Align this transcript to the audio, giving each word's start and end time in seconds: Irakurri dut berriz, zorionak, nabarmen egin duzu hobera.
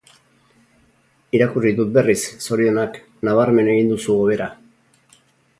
Irakurri 1.39 1.73
dut 1.81 1.93
berriz, 1.99 2.17
zorionak, 2.47 2.97
nabarmen 3.29 3.73
egin 3.77 3.95
duzu 3.95 4.17
hobera. 4.23 4.53